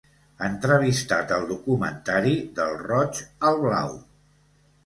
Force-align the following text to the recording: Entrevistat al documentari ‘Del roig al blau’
Entrevistat 0.45 1.33
al 1.35 1.45
documentari 1.51 2.33
‘Del 2.61 2.75
roig 2.87 3.23
al 3.51 3.63
blau’ 3.67 3.93